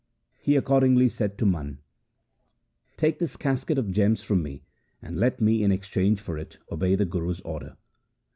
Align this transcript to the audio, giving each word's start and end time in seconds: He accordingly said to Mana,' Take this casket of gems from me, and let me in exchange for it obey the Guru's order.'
He 0.39 0.55
accordingly 0.55 1.09
said 1.09 1.37
to 1.37 1.45
Mana,' 1.45 1.77
Take 2.97 3.19
this 3.19 3.37
casket 3.37 3.77
of 3.77 3.91
gems 3.91 4.23
from 4.23 4.41
me, 4.41 4.63
and 4.99 5.15
let 5.19 5.39
me 5.39 5.61
in 5.61 5.71
exchange 5.71 6.19
for 6.19 6.39
it 6.39 6.57
obey 6.71 6.95
the 6.95 7.05
Guru's 7.05 7.39
order.' 7.41 7.77